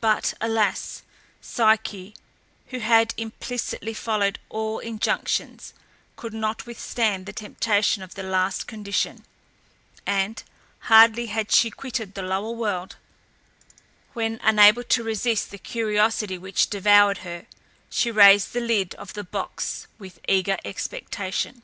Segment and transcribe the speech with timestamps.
[0.00, 1.02] But, alas,
[1.40, 2.14] Psyche,
[2.68, 5.74] who had implicitly followed all injunctions,
[6.14, 9.24] could not withstand the temptation of the last condition;
[10.06, 10.40] and,
[10.82, 12.98] hardly had she quitted the lower world,
[14.12, 17.46] when, unable to resist the curiosity which devoured her,
[17.90, 21.62] she raised the lid of the box with eager expectation.